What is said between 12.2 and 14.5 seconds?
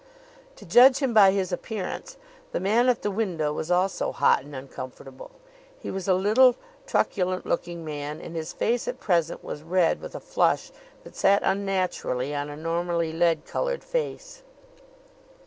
on a normally lead colored face.